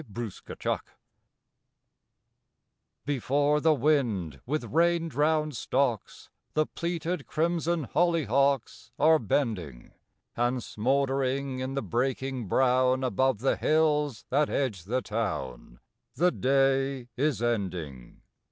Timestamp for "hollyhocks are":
7.83-9.19